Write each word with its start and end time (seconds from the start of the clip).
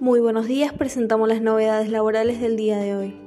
Muy 0.00 0.18
buenos 0.20 0.46
días, 0.46 0.72
presentamos 0.72 1.28
las 1.28 1.42
novedades 1.42 1.90
laborales 1.90 2.40
del 2.40 2.56
día 2.56 2.78
de 2.78 2.96
hoy. 2.96 3.20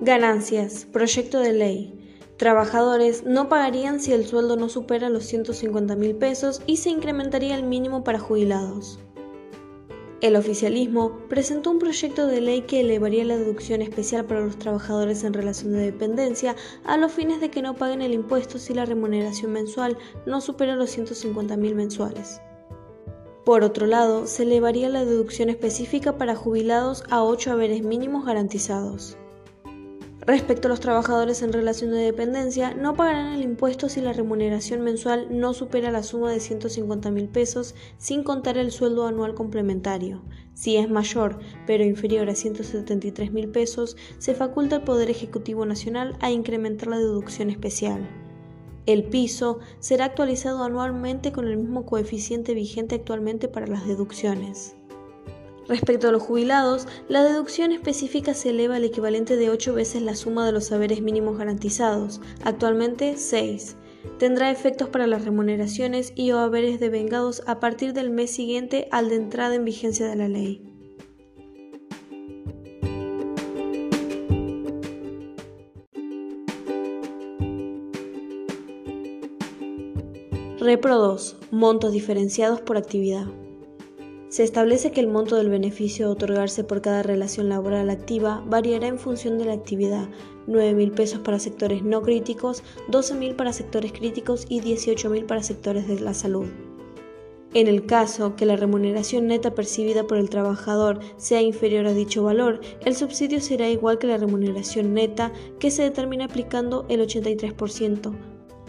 Ganancias. 0.00 0.86
Proyecto 0.90 1.38
de 1.40 1.52
ley. 1.52 2.16
Trabajadores 2.38 3.26
no 3.26 3.50
pagarían 3.50 4.00
si 4.00 4.14
el 4.14 4.24
sueldo 4.24 4.56
no 4.56 4.70
supera 4.70 5.10
los 5.10 5.24
150 5.26 5.96
mil 5.96 6.16
pesos 6.16 6.62
y 6.64 6.78
se 6.78 6.88
incrementaría 6.88 7.56
el 7.56 7.64
mínimo 7.64 8.04
para 8.04 8.18
jubilados. 8.18 8.98
El 10.20 10.36
oficialismo 10.36 11.18
presentó 11.30 11.70
un 11.70 11.78
proyecto 11.78 12.26
de 12.26 12.42
ley 12.42 12.62
que 12.62 12.80
elevaría 12.80 13.24
la 13.24 13.38
deducción 13.38 13.80
especial 13.80 14.26
para 14.26 14.40
los 14.40 14.58
trabajadores 14.58 15.24
en 15.24 15.32
relación 15.32 15.72
de 15.72 15.78
dependencia 15.78 16.56
a 16.84 16.98
los 16.98 17.10
fines 17.10 17.40
de 17.40 17.50
que 17.50 17.62
no 17.62 17.74
paguen 17.74 18.02
el 18.02 18.12
impuesto 18.12 18.58
si 18.58 18.74
la 18.74 18.84
remuneración 18.84 19.50
mensual 19.50 19.96
no 20.26 20.42
supera 20.42 20.76
los 20.76 20.90
150 20.90 21.56
mil 21.56 21.74
mensuales. 21.74 22.42
Por 23.46 23.64
otro 23.64 23.86
lado, 23.86 24.26
se 24.26 24.42
elevaría 24.42 24.90
la 24.90 25.06
deducción 25.06 25.48
específica 25.48 26.18
para 26.18 26.36
jubilados 26.36 27.02
a 27.08 27.24
8 27.24 27.52
haberes 27.52 27.82
mínimos 27.82 28.26
garantizados. 28.26 29.16
Respecto 30.26 30.68
a 30.68 30.70
los 30.70 30.80
trabajadores 30.80 31.40
en 31.40 31.52
relación 31.52 31.92
de 31.92 31.98
dependencia, 31.98 32.74
no 32.74 32.94
pagarán 32.94 33.32
el 33.32 33.42
impuesto 33.42 33.88
si 33.88 34.02
la 34.02 34.12
remuneración 34.12 34.82
mensual 34.82 35.28
no 35.30 35.54
supera 35.54 35.90
la 35.90 36.02
suma 36.02 36.30
de 36.30 36.40
150 36.40 37.10
mil 37.10 37.28
pesos 37.28 37.74
sin 37.96 38.22
contar 38.22 38.58
el 38.58 38.70
sueldo 38.70 39.06
anual 39.06 39.34
complementario. 39.34 40.22
Si 40.52 40.76
es 40.76 40.90
mayor, 40.90 41.38
pero 41.66 41.84
inferior 41.84 42.28
a 42.28 42.34
173 42.34 43.32
mil 43.32 43.48
pesos, 43.48 43.96
se 44.18 44.34
faculta 44.34 44.76
al 44.76 44.84
Poder 44.84 45.08
Ejecutivo 45.08 45.64
Nacional 45.64 46.16
a 46.20 46.30
incrementar 46.30 46.88
la 46.88 46.98
deducción 46.98 47.48
especial. 47.48 48.06
El 48.84 49.04
piso 49.04 49.60
será 49.78 50.04
actualizado 50.04 50.62
anualmente 50.64 51.32
con 51.32 51.48
el 51.48 51.56
mismo 51.56 51.86
coeficiente 51.86 52.52
vigente 52.52 52.94
actualmente 52.96 53.48
para 53.48 53.66
las 53.66 53.86
deducciones. 53.86 54.76
Respecto 55.70 56.08
a 56.08 56.12
los 56.12 56.24
jubilados, 56.24 56.88
la 57.08 57.22
deducción 57.22 57.70
específica 57.70 58.34
se 58.34 58.50
eleva 58.50 58.74
al 58.74 58.84
equivalente 58.84 59.36
de 59.36 59.50
8 59.50 59.72
veces 59.72 60.02
la 60.02 60.16
suma 60.16 60.44
de 60.44 60.50
los 60.50 60.64
saberes 60.64 61.00
mínimos 61.00 61.38
garantizados, 61.38 62.20
actualmente 62.42 63.16
6. 63.16 63.76
Tendrá 64.18 64.50
efectos 64.50 64.88
para 64.88 65.06
las 65.06 65.24
remuneraciones 65.24 66.12
y 66.16 66.32
o 66.32 66.40
haberes 66.40 66.80
devengados 66.80 67.44
a 67.46 67.60
partir 67.60 67.92
del 67.92 68.10
mes 68.10 68.32
siguiente 68.32 68.88
al 68.90 69.10
de 69.10 69.14
entrada 69.14 69.54
en 69.54 69.64
vigencia 69.64 70.08
de 70.08 70.16
la 70.16 70.26
ley. 70.26 70.60
Repro 80.58 80.98
2. 80.98 81.36
Montos 81.52 81.92
diferenciados 81.92 82.60
por 82.60 82.76
actividad. 82.76 83.28
Se 84.40 84.44
establece 84.44 84.90
que 84.90 85.00
el 85.00 85.06
monto 85.06 85.36
del 85.36 85.50
beneficio 85.50 86.06
a 86.06 86.10
otorgarse 86.12 86.64
por 86.64 86.80
cada 86.80 87.02
relación 87.02 87.50
laboral 87.50 87.90
activa 87.90 88.42
variará 88.46 88.86
en 88.86 88.98
función 88.98 89.36
de 89.36 89.44
la 89.44 89.52
actividad, 89.52 90.08
9 90.46 90.72
mil 90.72 90.92
pesos 90.92 91.18
para 91.18 91.38
sectores 91.38 91.82
no 91.82 92.00
críticos, 92.00 92.62
12 92.88 93.16
mil 93.16 93.34
para 93.34 93.52
sectores 93.52 93.92
críticos 93.92 94.46
y 94.48 94.60
18 94.60 95.10
mil 95.10 95.26
para 95.26 95.42
sectores 95.42 95.86
de 95.86 96.00
la 96.00 96.14
salud. 96.14 96.46
En 97.52 97.66
el 97.66 97.84
caso 97.84 98.34
que 98.34 98.46
la 98.46 98.56
remuneración 98.56 99.26
neta 99.26 99.54
percibida 99.54 100.04
por 100.04 100.16
el 100.16 100.30
trabajador 100.30 101.00
sea 101.18 101.42
inferior 101.42 101.86
a 101.86 101.92
dicho 101.92 102.22
valor, 102.22 102.60
el 102.86 102.96
subsidio 102.96 103.42
será 103.42 103.68
igual 103.68 103.98
que 103.98 104.06
la 104.06 104.16
remuneración 104.16 104.94
neta 104.94 105.34
que 105.58 105.70
se 105.70 105.82
determina 105.82 106.24
aplicando 106.24 106.86
el 106.88 107.06
83% 107.06 108.14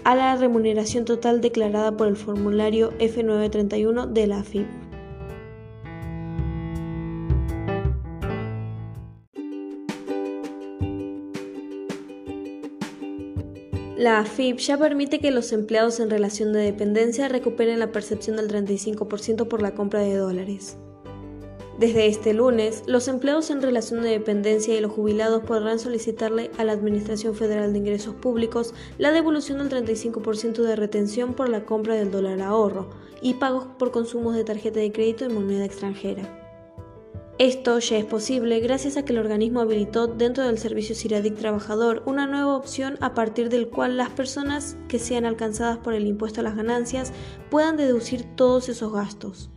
a 0.04 0.16
la 0.16 0.36
remuneración 0.36 1.06
total 1.06 1.40
declarada 1.40 1.96
por 1.96 2.10
el 2.10 2.18
formulario 2.18 2.92
F931 3.00 4.08
de 4.08 4.28
la 4.28 4.40
AFIP. 4.40 4.91
La 14.02 14.18
AFIP 14.18 14.58
ya 14.58 14.80
permite 14.80 15.20
que 15.20 15.30
los 15.30 15.52
empleados 15.52 16.00
en 16.00 16.10
relación 16.10 16.54
de 16.54 16.62
dependencia 16.62 17.28
recuperen 17.28 17.78
la 17.78 17.92
percepción 17.92 18.36
del 18.36 18.48
35% 18.48 19.48
por 19.48 19.62
la 19.62 19.76
compra 19.76 20.00
de 20.00 20.16
dólares. 20.16 20.80
Desde 21.78 22.08
este 22.08 22.34
lunes, 22.34 22.82
los 22.88 23.08
empleados 23.08 23.52
en 23.52 23.62
relación 23.62 24.02
de 24.02 24.10
dependencia 24.10 24.76
y 24.76 24.82
los 24.82 24.92
jubilados 24.92 25.44
podrán 25.44 25.78
solicitarle 25.78 26.50
a 26.58 26.64
la 26.64 26.72
Administración 26.72 27.36
Federal 27.36 27.74
de 27.74 27.78
Ingresos 27.78 28.16
Públicos 28.16 28.74
la 28.98 29.12
devolución 29.12 29.60
del 29.60 29.86
35% 29.86 30.64
de 30.64 30.76
retención 30.76 31.36
por 31.36 31.50
la 31.50 31.66
compra 31.66 31.94
del 31.94 32.10
dólar 32.10 32.42
ahorro 32.42 32.90
y 33.22 33.36
pagos 33.36 33.68
por 33.78 33.92
consumos 33.92 34.34
de 34.36 34.44
tarjeta 34.44 34.80
de 34.80 34.92
crédito 34.92 35.26
en 35.26 35.36
moneda 35.36 35.64
extranjera. 35.64 36.41
Esto 37.42 37.80
ya 37.80 37.98
es 37.98 38.06
posible 38.06 38.60
gracias 38.60 38.98
a 38.98 39.04
que 39.04 39.14
el 39.14 39.18
organismo 39.18 39.62
habilitó 39.62 40.06
dentro 40.06 40.46
del 40.46 40.60
servicio 40.60 40.94
CIRADIC 40.94 41.38
Trabajador 41.38 42.04
una 42.06 42.28
nueva 42.28 42.56
opción 42.56 43.00
a 43.02 43.16
partir 43.16 43.50
del 43.50 43.68
cual 43.68 43.98
las 43.98 44.12
personas 44.12 44.78
que 44.88 45.00
sean 45.00 45.26
alcanzadas 45.26 45.80
por 45.80 45.96
el 45.96 46.06
impuesto 46.06 46.42
a 46.42 46.44
las 46.44 46.56
ganancias 46.56 47.12
puedan 47.50 47.78
deducir 47.78 48.26
todos 48.36 48.70
esos 48.70 48.94
gastos. 48.94 49.50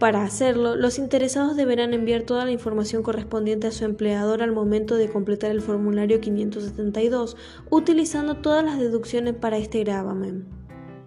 Para 0.00 0.24
hacerlo, 0.24 0.74
los 0.74 0.98
interesados 0.98 1.54
deberán 1.54 1.94
enviar 1.94 2.22
toda 2.22 2.44
la 2.44 2.50
información 2.50 3.04
correspondiente 3.04 3.68
a 3.68 3.70
su 3.70 3.84
empleador 3.84 4.42
al 4.42 4.50
momento 4.50 4.96
de 4.96 5.08
completar 5.08 5.52
el 5.52 5.62
formulario 5.62 6.20
572, 6.20 7.36
utilizando 7.70 8.38
todas 8.38 8.64
las 8.64 8.80
deducciones 8.80 9.34
para 9.34 9.56
este 9.56 9.84
gravamen. 9.84 10.61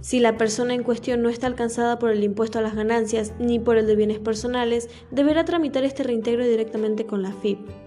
Si 0.06 0.20
la 0.20 0.38
persona 0.38 0.76
en 0.76 0.84
cuestión 0.84 1.24
no 1.24 1.30
está 1.30 1.48
alcanzada 1.48 1.98
por 1.98 2.12
el 2.12 2.24
impuesto 2.24 2.60
a 2.60 2.62
las 2.62 2.76
ganancias 2.76 3.34
ni 3.40 3.58
por 3.58 3.76
el 3.76 3.88
de 3.88 3.96
bienes 3.96 4.20
personales, 4.20 4.88
deberá 5.10 5.46
tramitar 5.46 5.84
este 5.84 6.04
reintegro 6.04 6.46
directamente 6.46 7.08
con 7.08 7.24
la 7.24 7.32
FIP. 7.32 7.84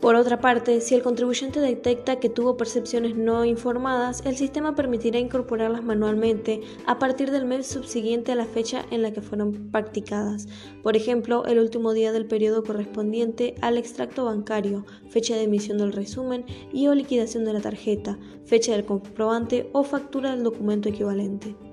Por 0.00 0.14
otra 0.14 0.40
parte, 0.40 0.80
si 0.80 0.94
el 0.94 1.02
contribuyente 1.02 1.60
detecta 1.60 2.18
que 2.20 2.30
tuvo 2.30 2.56
percepciones 2.56 3.16
no 3.16 3.44
informadas, 3.44 4.24
el 4.24 4.34
sistema 4.34 4.74
permitirá 4.74 5.18
incorporarlas 5.18 5.84
manualmente 5.84 6.62
a 6.86 6.98
partir 6.98 7.30
del 7.30 7.44
mes 7.44 7.66
subsiguiente 7.66 8.32
a 8.32 8.34
la 8.34 8.46
fecha 8.46 8.86
en 8.90 9.02
la 9.02 9.12
que 9.12 9.20
fueron 9.20 9.70
practicadas, 9.70 10.48
por 10.82 10.96
ejemplo, 10.96 11.44
el 11.44 11.58
último 11.58 11.92
día 11.92 12.12
del 12.12 12.26
periodo 12.26 12.64
correspondiente 12.64 13.56
al 13.60 13.76
extracto 13.76 14.24
bancario, 14.24 14.86
fecha 15.10 15.36
de 15.36 15.42
emisión 15.42 15.76
del 15.76 15.92
resumen 15.92 16.46
y 16.72 16.86
o 16.86 16.94
liquidación 16.94 17.44
de 17.44 17.52
la 17.52 17.60
tarjeta, 17.60 18.18
fecha 18.46 18.72
del 18.72 18.86
comprobante 18.86 19.68
o 19.74 19.82
factura 19.82 20.30
del 20.30 20.44
documento 20.44 20.88
equivalente. 20.88 21.69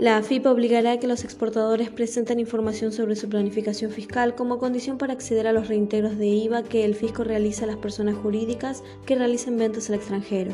La 0.00 0.16
AFIP 0.16 0.46
obligará 0.46 0.92
a 0.92 0.98
que 0.98 1.06
los 1.06 1.24
exportadores 1.24 1.90
presenten 1.90 2.40
información 2.40 2.90
sobre 2.90 3.16
su 3.16 3.28
planificación 3.28 3.90
fiscal 3.90 4.34
como 4.34 4.58
condición 4.58 4.96
para 4.96 5.12
acceder 5.12 5.46
a 5.46 5.52
los 5.52 5.68
reintegros 5.68 6.16
de 6.16 6.26
IVA 6.26 6.62
que 6.62 6.86
el 6.86 6.94
fisco 6.94 7.22
realiza 7.22 7.64
a 7.64 7.66
las 7.66 7.76
personas 7.76 8.16
jurídicas 8.16 8.82
que 9.04 9.14
realicen 9.14 9.58
ventas 9.58 9.90
al 9.90 9.96
extranjero. 9.96 10.52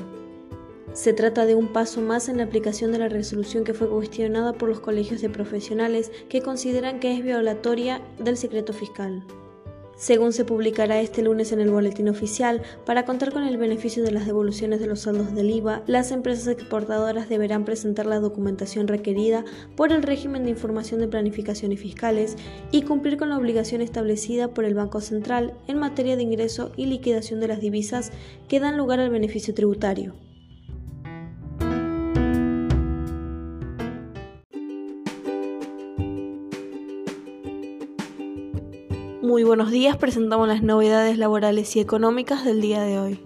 Se 0.94 1.12
trata 1.12 1.46
de 1.46 1.54
un 1.54 1.68
paso 1.68 2.00
más 2.00 2.28
en 2.28 2.38
la 2.38 2.42
aplicación 2.42 2.90
de 2.90 2.98
la 2.98 3.08
resolución 3.08 3.62
que 3.62 3.72
fue 3.72 3.88
cuestionada 3.88 4.52
por 4.52 4.68
los 4.68 4.80
colegios 4.80 5.20
de 5.20 5.30
profesionales 5.30 6.10
que 6.28 6.42
consideran 6.42 6.98
que 6.98 7.16
es 7.16 7.22
violatoria 7.22 8.02
del 8.18 8.36
secreto 8.36 8.72
fiscal 8.72 9.22
según 9.96 10.32
se 10.32 10.44
publicará 10.44 11.00
este 11.00 11.22
lunes 11.22 11.52
en 11.52 11.60
el 11.60 11.70
Boletín 11.70 12.08
Oficial, 12.08 12.62
para 12.84 13.06
contar 13.06 13.32
con 13.32 13.44
el 13.44 13.56
beneficio 13.56 14.02
de 14.02 14.12
las 14.12 14.26
devoluciones 14.26 14.78
de 14.78 14.86
los 14.86 15.00
saldos 15.00 15.34
del 15.34 15.50
IVA, 15.50 15.82
las 15.86 16.10
empresas 16.10 16.48
exportadoras 16.48 17.28
deberán 17.28 17.65
presentar 17.65 18.04
la 18.04 18.21
documentación 18.21 18.88
requerida 18.88 19.44
por 19.74 19.92
el 19.92 20.03
régimen 20.03 20.44
de 20.44 20.50
información 20.50 21.00
de 21.00 21.09
planificaciones 21.09 21.80
fiscales 21.80 22.36
y 22.71 22.82
cumplir 22.82 23.16
con 23.16 23.30
la 23.30 23.38
obligación 23.38 23.80
establecida 23.80 24.48
por 24.48 24.66
el 24.66 24.74
Banco 24.74 25.00
Central 25.00 25.54
en 25.66 25.78
materia 25.78 26.16
de 26.16 26.22
ingreso 26.22 26.72
y 26.76 26.86
liquidación 26.86 27.41
de 27.41 27.48
las 27.48 27.60
divisas 27.60 28.12
que 28.48 28.60
dan 28.60 28.76
lugar 28.76 29.00
al 29.00 29.10
beneficio 29.10 29.54
tributario. 29.54 30.25
Muy 39.36 39.44
buenos 39.44 39.71
días, 39.71 39.98
presentamos 39.98 40.48
las 40.48 40.62
novedades 40.62 41.18
laborales 41.18 41.77
y 41.77 41.80
económicas 41.80 42.42
del 42.42 42.62
día 42.62 42.80
de 42.80 42.98
hoy. 42.98 43.21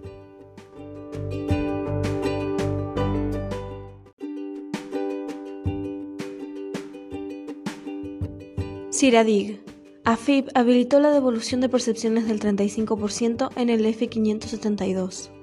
CIRADIG. 8.92 9.60
AFIP 10.02 10.48
habilitó 10.56 10.98
la 10.98 11.12
devolución 11.12 11.60
de 11.60 11.68
percepciones 11.68 12.26
del 12.26 12.40
35% 12.40 13.50
en 13.54 13.70
el 13.70 13.86
F572. 13.86 15.39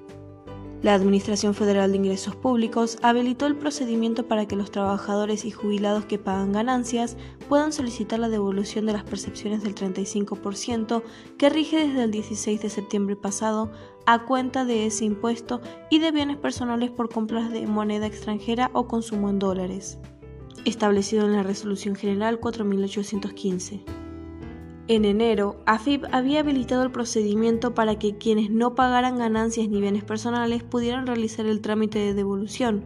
La 0.84 0.94
Administración 0.94 1.56
Federal 1.56 1.92
de 1.92 1.98
Ingresos 1.98 2.36
Públicos 2.36 3.00
habilitó 3.02 3.48
el 3.48 3.56
procedimiento 3.56 4.28
para 4.28 4.48
que 4.48 4.56
los 4.56 4.70
trabajadores 4.70 5.44
y 5.44 5.50
jubilados 5.50 6.06
que 6.06 6.20
pagan 6.20 6.52
ganancias 6.52 7.18
puedan 7.50 7.74
solicitar 7.74 8.20
la 8.20 8.30
devolución 8.30 8.86
de 8.86 8.94
las 8.94 9.04
percepciones 9.04 9.64
del 9.64 9.74
35% 9.74 11.02
que 11.40 11.50
rige 11.50 11.88
desde 11.88 12.04
el 12.04 12.12
16 12.12 12.62
de 12.62 12.70
septiembre 12.70 13.16
pasado 13.16 13.72
a 14.06 14.26
cuenta 14.26 14.66
de 14.66 14.86
ese 14.86 15.06
impuesto 15.06 15.62
y 15.90 15.98
de 15.98 16.12
bienes 16.12 16.38
personales 16.38 16.92
por 16.92 17.10
compras 17.10 17.52
de 17.52 17.66
moneda 17.66 18.06
extranjera 18.06 18.70
o 18.74 18.88
consumo 18.88 19.32
en 19.32 19.40
dólares, 19.40 19.98
establecido 20.64 21.26
en 21.26 21.34
la 21.34 21.44
Resolución 21.44 21.96
General 21.96 22.40
4815. 22.40 24.06
En 24.89 25.04
enero, 25.04 25.57
AFIP 25.66 26.06
había 26.13 26.39
habilitado 26.39 26.81
el 26.84 26.92
procedimiento 26.92 27.75
para 27.75 28.00
que 28.00 28.18
quienes 28.18 28.50
no 28.50 28.74
pagaran 28.74 29.18
ganancias 29.18 29.68
ni 29.68 29.81
bienes 29.81 30.06
personales 30.06 30.63
pudieran 30.63 31.06
realizar 31.06 31.45
el 31.45 31.60
trámite 31.60 32.00
de 32.00 32.13
devolución, 32.13 32.86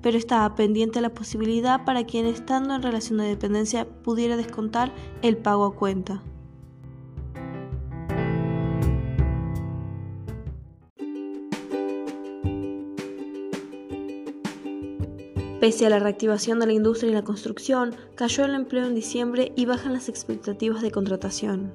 pero 0.00 0.16
estaba 0.16 0.54
pendiente 0.54 1.02
la 1.02 1.12
posibilidad 1.12 1.84
para 1.84 2.04
quien 2.04 2.24
estando 2.24 2.74
en 2.74 2.82
relación 2.82 3.18
de 3.18 3.26
dependencia 3.26 3.86
pudiera 4.02 4.38
descontar 4.38 4.94
el 5.20 5.36
pago 5.36 5.66
a 5.66 5.74
cuenta. 5.74 6.22
Pese 15.62 15.86
a 15.86 15.90
la 15.90 16.00
reactivación 16.00 16.58
de 16.58 16.66
la 16.66 16.72
industria 16.72 17.12
y 17.12 17.14
la 17.14 17.22
construcción, 17.22 17.94
cayó 18.16 18.44
el 18.44 18.56
empleo 18.56 18.84
en 18.84 18.96
diciembre 18.96 19.52
y 19.54 19.64
bajan 19.64 19.92
las 19.92 20.08
expectativas 20.08 20.82
de 20.82 20.90
contratación. 20.90 21.72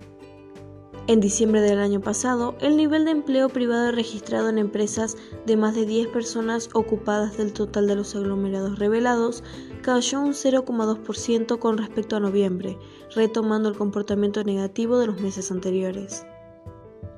En 1.07 1.22
diciembre 1.22 1.62
del 1.62 1.80
año 1.80 2.01
pasado, 2.01 2.57
el 2.60 2.75
nivel 2.75 3.06
de 3.06 3.12
empleo 3.12 3.48
privado 3.48 3.94
registrado 3.94 4.50
en 4.50 4.57
empresas 4.57 5.16
de 5.45 5.56
más 5.56 5.74
de 5.74 5.86
10 5.86 6.10
personas 6.10 6.69
ocupadas 6.74 7.38
del 7.38 7.54
total 7.54 7.88
de 7.88 7.95
los 7.95 8.13
aglomerados 8.13 8.78
revelados 8.78 9.42
cayó 9.84 10.19
un 10.19 10.33
0,2% 10.33 11.57
con 11.57 11.78
respecto 11.78 12.18
a 12.18 12.19
noviembre, 12.19 12.78
retomando 13.16 13.69
el 13.69 13.78
comportamiento 13.78 14.44
negativo 14.44 15.00
de 15.00 15.07
los 15.07 15.22
meses 15.22 15.50
anteriores. 15.50 16.25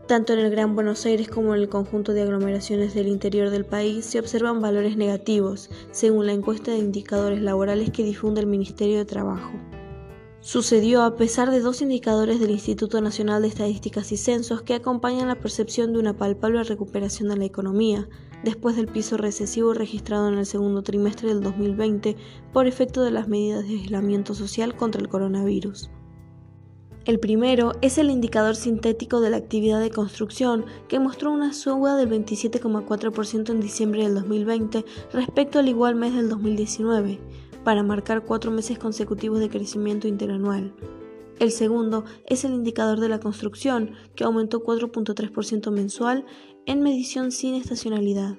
Tanto 0.09 0.33
en 0.33 0.39
el 0.39 0.49
Gran 0.49 0.73
Buenos 0.73 1.05
Aires 1.05 1.29
como 1.29 1.53
en 1.53 1.61
el 1.61 1.69
conjunto 1.69 2.13
de 2.13 2.23
aglomeraciones 2.23 2.95
del 2.95 3.07
interior 3.07 3.51
del 3.51 3.63
país 3.63 4.05
se 4.05 4.17
observan 4.17 4.59
valores 4.59 4.97
negativos, 4.97 5.69
según 5.91 6.25
la 6.25 6.31
encuesta 6.31 6.71
de 6.71 6.79
indicadores 6.79 7.43
laborales 7.43 7.91
que 7.91 8.03
difunde 8.03 8.41
el 8.41 8.47
Ministerio 8.47 8.97
de 8.97 9.05
Trabajo. 9.05 9.51
Sucedió 10.39 11.03
a 11.03 11.15
pesar 11.15 11.51
de 11.51 11.59
dos 11.59 11.83
indicadores 11.83 12.39
del 12.39 12.49
Instituto 12.49 12.99
Nacional 13.01 13.43
de 13.43 13.49
Estadísticas 13.49 14.11
y 14.11 14.17
Censos 14.17 14.63
que 14.63 14.73
acompañan 14.73 15.27
la 15.27 15.39
percepción 15.39 15.93
de 15.93 15.99
una 15.99 16.17
palpable 16.17 16.63
recuperación 16.63 17.29
de 17.29 17.37
la 17.37 17.45
economía, 17.45 18.09
después 18.43 18.77
del 18.77 18.87
piso 18.87 19.15
recesivo 19.15 19.75
registrado 19.75 20.27
en 20.27 20.39
el 20.39 20.47
segundo 20.47 20.81
trimestre 20.81 21.27
del 21.27 21.43
2020 21.43 22.15
por 22.51 22.65
efecto 22.65 23.03
de 23.03 23.11
las 23.11 23.27
medidas 23.27 23.67
de 23.67 23.75
aislamiento 23.75 24.33
social 24.33 24.75
contra 24.75 25.01
el 25.01 25.07
coronavirus. 25.07 25.91
El 27.05 27.19
primero 27.19 27.71
es 27.81 27.97
el 27.97 28.11
indicador 28.11 28.55
sintético 28.55 29.21
de 29.21 29.29
la 29.29 29.37
actividad 29.37 29.79
de 29.79 29.89
construcción, 29.89 30.65
que 30.87 30.99
mostró 30.99 31.31
una 31.31 31.53
suba 31.53 31.95
del 31.95 32.09
27,4% 32.09 33.49
en 33.49 33.61
diciembre 33.61 34.03
del 34.03 34.15
2020 34.15 34.85
respecto 35.13 35.59
al 35.59 35.69
igual 35.69 35.95
mes 35.95 36.13
del 36.13 36.29
2019, 36.29 37.19
para 37.63 37.83
marcar 37.83 38.25
cuatro 38.25 38.51
meses 38.51 38.77
consecutivos 38.77 39.39
de 39.39 39.49
crecimiento 39.49 40.07
interanual. 40.07 40.73
El 41.39 41.51
segundo 41.51 42.03
es 42.25 42.43
el 42.43 42.53
indicador 42.53 42.99
de 42.99 43.07
la 43.07 43.21
construcción, 43.21 43.93
que 44.15 44.25
aumentó 44.25 44.61
4.3% 44.61 45.71
mensual 45.71 46.25
en 46.65 46.81
medición 46.81 47.31
sin 47.31 47.55
estacionalidad. 47.55 48.35